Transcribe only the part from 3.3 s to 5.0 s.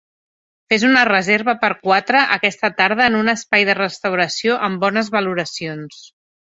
espai de restauració amb